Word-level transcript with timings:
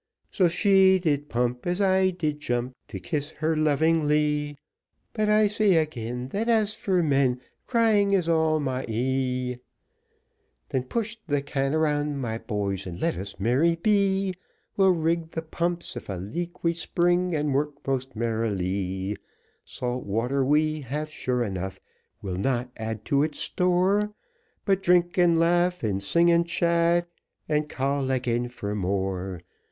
So 0.31 0.47
she 0.47 0.97
did 0.97 1.29
pump, 1.29 1.67
As 1.67 1.79
I 1.79 2.09
did 2.09 2.39
jump 2.39 2.73
To 2.87 2.99
kiss 2.99 3.29
her 3.33 3.55
lovingly, 3.55 4.57
But, 5.13 5.29
I 5.29 5.45
say 5.45 5.75
again, 5.75 6.29
That 6.29 6.49
as 6.49 6.73
for 6.73 7.03
men, 7.03 7.39
Crying 7.67 8.11
is 8.11 8.27
all 8.27 8.59
my 8.59 8.83
eye. 8.89 9.59
Then 10.69 10.85
push 10.85 11.17
the 11.27 11.43
can 11.43 11.75
around, 11.75 12.19
my 12.19 12.39
boys, 12.39 12.87
and 12.87 12.99
let 12.99 13.15
us 13.15 13.39
merry 13.39 13.75
be; 13.75 14.33
We'll 14.75 14.95
rig 14.95 15.29
the 15.29 15.43
pumps 15.43 15.95
if 15.95 16.09
a 16.09 16.13
leak 16.13 16.63
we 16.63 16.73
spring, 16.73 17.35
and 17.35 17.53
work 17.53 17.85
most 17.85 18.15
merrily: 18.15 19.17
Salt 19.63 20.03
water 20.03 20.43
we 20.43 20.81
have 20.81 21.11
sure 21.11 21.43
enough, 21.43 21.79
we'll 22.23 22.37
add 22.47 22.71
not 22.75 23.05
to 23.05 23.21
its 23.21 23.37
store, 23.37 24.11
But 24.65 24.81
drink, 24.81 25.19
and 25.19 25.37
laugh, 25.37 25.83
and 25.83 26.01
sing 26.01 26.31
and 26.31 26.47
chat, 26.47 27.07
and 27.47 27.69
call 27.69 28.09
again 28.09 28.47
for 28.47 28.73
more. 28.73 29.41